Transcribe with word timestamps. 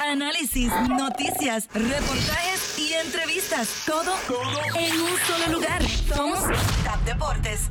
análisis, 0.00 0.72
noticias, 0.88 1.68
reportajes 1.74 2.78
y 2.78 2.94
entrevistas. 2.94 3.84
Todo, 3.86 4.14
en 4.78 5.00
un 5.00 5.18
solo 5.18 5.58
lugar. 5.58 5.82
Somos 5.82 6.42
TAP 6.84 7.00
Deportes. 7.04 7.70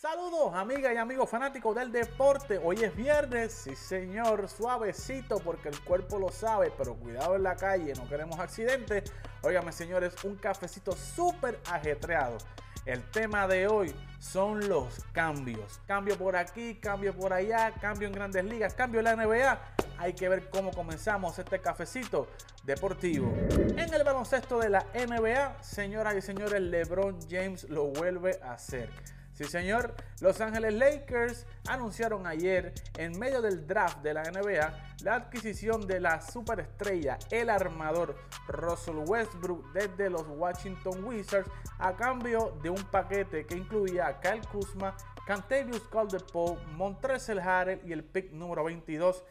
Saludos, 0.00 0.54
amigas 0.54 0.92
y 0.94 0.96
amigos 0.96 1.30
fanáticos 1.30 1.76
del 1.76 1.92
deporte. 1.92 2.60
Hoy 2.62 2.82
es 2.82 2.94
viernes, 2.96 3.52
sí 3.52 3.76
señor, 3.76 4.48
suavecito 4.48 5.38
porque 5.38 5.68
el 5.68 5.80
cuerpo 5.80 6.18
lo 6.18 6.30
sabe, 6.30 6.72
pero 6.76 6.94
cuidado 6.94 7.36
en 7.36 7.44
la 7.44 7.54
calle, 7.54 7.92
no 7.94 8.08
queremos 8.08 8.38
accidentes. 8.40 9.12
Óigame, 9.42 9.70
señores, 9.70 10.14
un 10.24 10.36
cafecito 10.36 10.92
súper 10.92 11.60
ajetreado. 11.70 12.38
El 12.84 13.00
tema 13.12 13.46
de 13.46 13.68
hoy 13.68 13.94
son 14.18 14.68
los 14.68 15.04
cambios. 15.12 15.80
Cambio 15.86 16.18
por 16.18 16.34
aquí, 16.34 16.74
cambio 16.74 17.14
por 17.14 17.32
allá, 17.32 17.72
cambio 17.80 18.08
en 18.08 18.14
grandes 18.14 18.44
ligas, 18.44 18.74
cambio 18.74 18.98
en 19.00 19.04
la 19.04 19.14
NBA. 19.14 19.60
Hay 20.02 20.14
que 20.14 20.28
ver 20.28 20.50
cómo 20.50 20.72
comenzamos 20.72 21.38
este 21.38 21.60
cafecito 21.60 22.26
deportivo. 22.64 23.32
En 23.76 23.94
el 23.94 24.02
baloncesto 24.02 24.58
de 24.58 24.68
la 24.68 24.84
NBA, 24.94 25.62
señoras 25.62 26.16
y 26.16 26.20
señores, 26.20 26.60
LeBron 26.60 27.20
James 27.30 27.70
lo 27.70 27.84
vuelve 27.84 28.40
a 28.42 28.54
hacer. 28.54 28.90
Sí, 29.32 29.44
señor. 29.44 29.94
Los 30.20 30.40
Ángeles 30.40 30.74
Lakers 30.74 31.46
anunciaron 31.68 32.26
ayer, 32.26 32.74
en 32.98 33.16
medio 33.16 33.40
del 33.40 33.64
draft 33.64 33.98
de 33.98 34.12
la 34.12 34.24
NBA, 34.24 34.96
la 35.04 35.14
adquisición 35.14 35.86
de 35.86 36.00
la 36.00 36.20
superestrella, 36.20 37.16
el 37.30 37.48
armador 37.48 38.16
Russell 38.48 39.04
Westbrook 39.06 39.72
desde 39.72 40.10
los 40.10 40.24
Washington 40.26 41.04
Wizards, 41.04 41.48
a 41.78 41.94
cambio 41.94 42.58
de 42.60 42.70
un 42.70 42.82
paquete 42.90 43.46
que 43.46 43.54
incluía 43.54 44.08
a 44.08 44.20
Kyle 44.20 44.46
Kuzma, 44.50 44.96
Cantavius 45.28 45.82
Calderpool, 45.92 46.58
Montrezl 46.72 47.38
Harrell 47.38 47.80
y 47.84 47.92
el 47.92 48.02
pick 48.02 48.32
número 48.32 48.64
22 48.64 49.22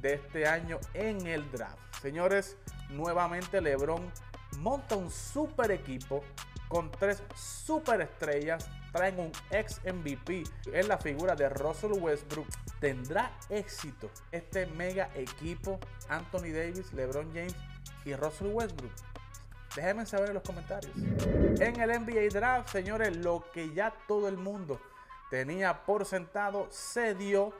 de 0.00 0.14
este 0.14 0.46
año 0.46 0.78
en 0.94 1.26
el 1.26 1.50
draft. 1.50 1.78
Señores, 2.00 2.56
nuevamente 2.90 3.60
LeBron 3.60 4.10
monta 4.58 4.96
un 4.96 5.10
super 5.10 5.70
equipo 5.70 6.24
con 6.68 6.90
tres 6.90 7.22
superestrellas 7.34 8.68
traen 8.92 9.18
un 9.18 9.32
ex 9.50 9.80
MVP 9.84 10.44
en 10.72 10.88
la 10.88 10.98
figura 10.98 11.34
de 11.34 11.48
Russell 11.48 11.92
Westbrook. 11.92 12.46
¿Tendrá 12.80 13.30
éxito 13.48 14.10
este 14.32 14.66
mega 14.66 15.10
equipo 15.14 15.78
Anthony 16.08 16.52
Davis, 16.52 16.92
LeBron 16.92 17.28
James 17.34 17.54
y 18.04 18.14
Russell 18.14 18.48
Westbrook? 18.52 18.92
Déjenme 19.76 20.06
saber 20.06 20.28
en 20.28 20.34
los 20.34 20.42
comentarios. 20.42 20.92
En 20.96 21.80
el 21.80 22.00
NBA 22.00 22.28
Draft, 22.32 22.70
señores, 22.70 23.16
lo 23.16 23.44
que 23.52 23.72
ya 23.72 23.92
todo 24.08 24.28
el 24.28 24.36
mundo 24.36 24.80
tenía 25.30 25.84
por 25.84 26.04
sentado 26.04 26.66
se 26.70 27.14
dio. 27.14 27.52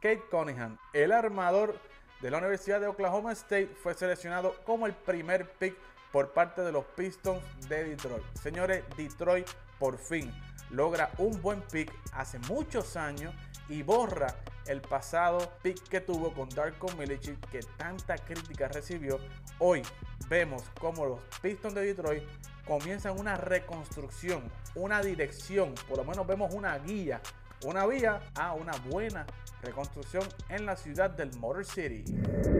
Kate 0.00 0.22
Cunningham, 0.30 0.78
el 0.92 1.10
armador 1.10 1.74
de 2.20 2.30
la 2.30 2.38
Universidad 2.38 2.80
de 2.80 2.88
Oklahoma 2.88 3.32
State, 3.32 3.70
fue 3.82 3.94
seleccionado 3.94 4.54
como 4.64 4.86
el 4.86 4.92
primer 4.92 5.50
pick 5.52 5.76
por 6.12 6.32
parte 6.32 6.62
de 6.62 6.72
los 6.72 6.84
Pistons 6.96 7.42
de 7.68 7.84
Detroit. 7.84 8.24
Señores, 8.40 8.84
Detroit 8.96 9.46
por 9.78 9.98
fin 9.98 10.32
logra 10.70 11.10
un 11.18 11.40
buen 11.40 11.60
pick 11.62 11.92
hace 12.12 12.38
muchos 12.40 12.96
años 12.96 13.34
y 13.68 13.82
borra 13.82 14.34
el 14.66 14.80
pasado 14.80 15.52
pick 15.62 15.80
que 15.88 16.00
tuvo 16.00 16.32
con 16.34 16.48
Darko 16.48 16.88
Milicic 16.96 17.38
que 17.50 17.60
tanta 17.76 18.16
crítica 18.18 18.68
recibió. 18.68 19.18
Hoy 19.58 19.82
vemos 20.28 20.62
como 20.80 21.06
los 21.06 21.20
Pistons 21.40 21.74
de 21.74 21.82
Detroit 21.82 22.24
comienzan 22.66 23.18
una 23.18 23.36
reconstrucción, 23.36 24.42
una 24.74 25.00
dirección, 25.00 25.74
por 25.88 25.98
lo 25.98 26.04
menos 26.04 26.26
vemos 26.26 26.52
una 26.52 26.76
guía, 26.78 27.20
una 27.64 27.86
vía 27.86 28.20
a 28.34 28.54
una 28.54 28.72
buena 28.90 29.26
reconstrucción 29.62 30.22
en 30.48 30.66
la 30.66 30.76
ciudad 30.76 31.10
del 31.10 31.34
Motor 31.38 31.64
City. 31.64 32.04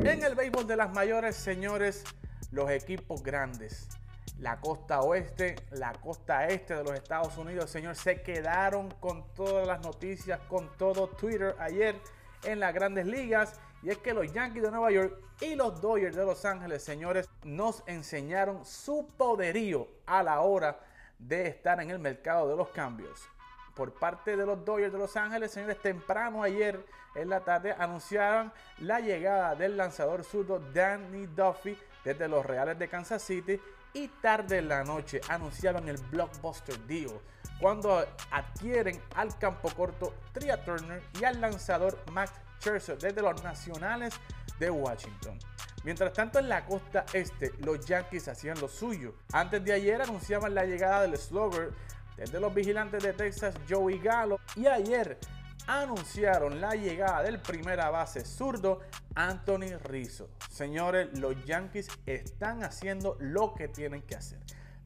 En 0.05 0.23
el 0.23 0.35
béisbol 0.35 0.67
de 0.67 0.77
las 0.77 0.93
mayores, 0.93 1.37
señores, 1.37 2.05
los 2.51 2.71
equipos 2.71 3.23
grandes 3.23 3.89
la 4.41 4.61
costa 4.61 5.01
oeste, 5.01 5.57
la 5.73 5.93
costa 5.93 6.47
este 6.47 6.75
de 6.75 6.85
los 6.85 6.93
Estados 6.93 7.37
Unidos, 7.39 7.71
señor, 7.71 7.97
se 7.97 8.23
quedaron 8.23 8.91
con 9.01 9.25
todas 9.35 9.67
las 9.67 9.81
noticias, 9.81 10.39
con 10.49 10.71
todo 10.77 11.09
Twitter 11.09 11.57
ayer 11.59 11.97
en 12.45 12.61
las 12.61 12.73
grandes 12.73 13.07
ligas. 13.07 13.61
Y 13.83 13.91
es 13.91 13.99
que 13.99 14.15
los 14.15 14.33
Yankees 14.33 14.63
de 14.63 14.71
Nueva 14.71 14.91
York 14.91 15.17
y 15.41 15.55
los 15.55 15.81
Dodgers 15.81 16.17
de 16.17 16.25
Los 16.25 16.45
Ángeles, 16.45 16.83
señores, 16.83 17.29
nos 17.45 17.83
enseñaron 17.87 18.65
su 18.65 19.09
poderío 19.17 19.89
a 20.07 20.23
la 20.23 20.41
hora 20.41 20.81
de 21.19 21.49
estar 21.49 21.81
en 21.81 21.91
el 21.91 21.99
mercado 21.99 22.49
de 22.49 22.57
los 22.57 22.69
cambios. 22.69 23.29
Por 23.79 23.93
parte 23.93 24.37
de 24.37 24.45
los 24.45 24.65
Dodgers 24.65 24.93
de 24.93 24.99
Los 24.99 25.17
Ángeles, 25.17 25.53
señores, 25.53 25.81
temprano 25.81 26.43
ayer 26.43 26.85
en 27.15 27.29
la 27.29 27.45
tarde 27.45 27.73
anunciaron 27.79 28.53
la 28.79 28.99
llegada 28.99 29.55
del 29.55 29.77
lanzador 29.77 30.25
zurdo 30.25 30.59
Danny 30.75 31.27
Duffy 31.27 31.79
desde 32.05 32.27
los 32.27 32.45
Reales 32.45 32.77
de 32.77 32.89
Kansas 32.89 33.23
City 33.23 33.61
y 33.93 34.09
tarde 34.09 34.59
en 34.59 34.69
la 34.69 34.83
noche 34.83 35.21
anunciaron 35.29 35.89
el 35.89 35.97
blockbuster 36.11 36.77
deal 36.89 37.21
cuando 37.61 38.05
adquieren 38.33 39.01
al 39.15 39.39
campo 39.39 39.71
corto 39.71 40.13
Tria 40.33 40.65
Turner 40.65 41.01
y 41.21 41.23
al 41.23 41.41
lanzador 41.41 41.97
Max 42.11 42.33
Scherzer 42.59 42.99
desde 42.99 43.23
los 43.23 43.41
Nacionales 43.45 44.13
de 44.59 44.71
Washington. 44.71 45.39
Mientras 45.85 46.13
tanto 46.13 46.41
en 46.41 46.49
la 46.49 46.67
costa 46.67 47.07
este 47.13 47.53
los 47.61 47.87
Yankees 47.87 48.27
hacían 48.27 48.61
lo 48.61 48.67
suyo. 48.67 49.15
Antes 49.33 49.65
de 49.65 49.73
ayer 49.73 50.03
anunciaban 50.03 50.53
la 50.53 50.65
llegada 50.65 51.03
del 51.03 51.17
slugger 51.17 51.71
desde 52.19 52.41
los 52.41 52.53
vigilantes 52.53 53.03
de 53.03 53.13
Texas 53.13 53.55
Joey 53.69 54.01
Gallo 54.01 54.41
y 54.57 54.67
ayer 54.67 55.19
anunciaron 55.69 56.61
la 56.61 56.75
llegada 56.75 57.23
del 57.23 57.41
primera 57.41 57.91
base 57.91 58.25
zurdo 58.25 58.81
Anthony 59.15 59.77
Rizzo. 59.85 60.29
Señores, 60.51 61.17
los 61.19 61.45
Yankees 61.45 61.89
están 62.07 62.65
haciendo 62.65 63.17
lo 63.21 63.55
que 63.55 63.69
tienen 63.69 64.03
que 64.03 64.17
hacer. 64.17 64.41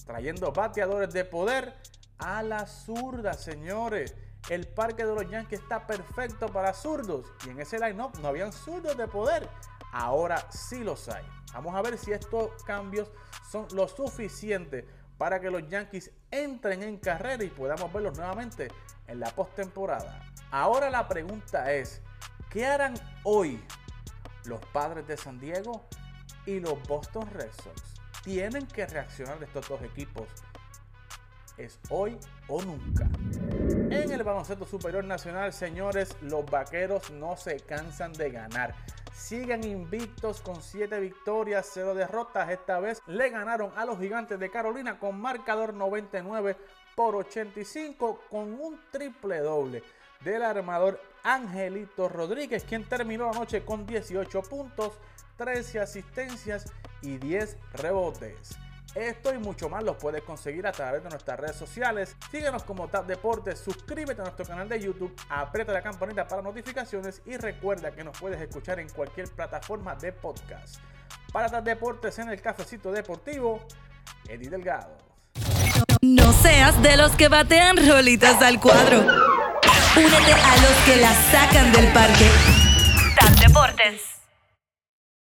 Trayendo 0.05 0.53
bateadores 0.53 1.13
de 1.15 1.25
poder 1.25 1.75
a 2.19 2.43
la 2.43 2.67
zurda, 2.67 3.33
señores. 3.33 4.15
El 4.51 4.67
parque 4.67 5.07
de 5.07 5.15
los 5.15 5.31
Yankees 5.31 5.61
está 5.61 5.87
perfecto 5.87 6.47
para 6.49 6.75
zurdos. 6.75 7.27
Y 7.47 7.51
en 7.51 7.61
ese 7.61 7.79
line-up 7.79 8.19
no 8.21 8.29
habían 8.29 8.53
zurdos 8.53 8.97
de 8.97 9.07
poder. 9.07 9.49
Ahora 9.93 10.45
sí 10.51 10.83
los 10.83 11.09
hay. 11.09 11.25
Vamos 11.55 11.75
a 11.75 11.83
ver 11.83 11.97
si 11.97 12.13
estos 12.13 12.63
cambios 12.65 13.11
son 13.51 13.67
lo 13.75 13.87
suficiente 13.87 14.87
para 15.23 15.41
que 15.41 15.53
los 15.53 15.69
Yankees 15.69 16.11
entren 16.33 16.83
en 16.83 16.97
carrera 16.97 17.45
y 17.45 17.49
podamos 17.49 17.93
verlos 17.93 18.19
nuevamente 18.19 18.67
en 19.07 19.21
la 19.21 19.31
postemporada. 19.31 20.21
Ahora 20.51 20.91
la 20.91 21.07
pregunta 21.07 21.73
es, 21.73 22.03
¿qué 22.51 22.67
harán 22.67 22.95
hoy 23.23 23.63
los 24.47 24.59
padres 24.73 25.07
de 25.07 25.17
San 25.17 25.39
Diego 25.39 25.87
y 26.45 26.59
los 26.59 26.83
Boston 26.89 27.31
Red 27.31 27.53
Sox? 27.53 27.95
Tienen 28.25 28.67
que 28.67 28.85
reaccionar 28.85 29.41
estos 29.41 29.69
dos 29.69 29.81
equipos. 29.83 30.27
Es 31.57 31.79
hoy 31.89 32.19
o 32.49 32.61
nunca. 32.61 33.09
En 33.93 34.11
el 34.11 34.23
baloncesto 34.23 34.65
superior 34.65 35.05
nacional, 35.05 35.53
señores, 35.53 36.17
los 36.23 36.47
vaqueros 36.47 37.11
no 37.11 37.37
se 37.37 37.61
cansan 37.61 38.15
de 38.15 38.31
ganar. 38.31 38.75
Siguen 39.13 39.65
invictos 39.65 40.41
con 40.41 40.63
7 40.63 40.99
victorias, 40.99 41.69
0 41.75 41.95
derrotas. 41.95 42.49
Esta 42.49 42.81
vez 42.81 43.03
le 43.07 43.29
ganaron 43.29 43.71
a 43.77 43.85
los 43.85 43.99
gigantes 43.99 44.41
de 44.41 44.51
Carolina 44.51 44.99
con 44.99 45.21
marcador 45.21 45.75
99 45.75 46.57
por 46.97 47.17
85 47.17 48.23
con 48.31 48.55
un 48.55 48.81
triple 48.91 49.41
doble 49.41 49.83
del 50.21 50.43
armador 50.43 50.99
Angelito 51.23 52.09
Rodríguez, 52.09 52.65
quien 52.65 52.89
terminó 52.89 53.27
la 53.27 53.39
noche 53.39 53.63
con 53.63 53.85
18 53.85 54.43
puntos, 54.45 54.95
13 55.37 55.81
asistencias 55.81 56.73
y 57.03 57.19
10 57.19 57.59
rebotes. 57.75 58.57
Esto 58.95 59.33
y 59.33 59.39
mucho 59.39 59.69
más 59.71 59.83
lo 59.83 59.97
puedes 59.97 60.23
conseguir 60.23 60.67
a 60.67 60.73
través 60.73 61.03
de 61.03 61.09
nuestras 61.09 61.41
redes 61.41 61.57
sociales. 61.57 62.15
Síguenos 62.31 62.63
como 62.63 62.89
TAP 62.89 63.07
Deportes, 63.07 63.59
suscríbete 63.59 64.21
a 64.21 64.25
nuestro 64.25 64.45
canal 64.45 64.69
de 64.69 64.81
YouTube, 64.81 65.15
aprieta 65.31 65.73
la 65.73 65.83
campanita 65.83 66.27
para 66.27 66.43
notificaciones 66.43 67.23
y 67.25 67.37
recuerda 67.37 67.91
que 67.93 68.05
nos 68.05 68.19
puedes 68.19 68.41
escuchar 68.41 68.81
en 68.81 68.89
cualquier 68.91 69.29
plataforma 69.31 69.95
de 69.95 70.13
podcast. 70.13 70.77
Para 71.33 71.49
TAP 71.49 71.65
Deportes 71.65 72.19
en 72.19 72.29
el 72.29 72.41
cafecito 72.43 72.93
deportivo, 72.93 73.67
Eddie 74.29 74.51
Delgado. 74.51 74.99
No 76.03 76.33
seas 76.33 76.81
de 76.83 76.97
los 76.97 77.13
que 77.13 77.29
batean 77.29 77.77
rolitas 77.89 78.43
al 78.43 78.61
cuadro. 78.61 78.99
Únete 78.99 80.33
a 80.33 80.57
los 80.57 80.77
que 80.85 80.97
la 80.97 81.15
sacan 81.31 81.73
del 81.73 81.93
parque. 81.93 82.29
TAP 83.19 83.47
Deportes. 83.47 84.12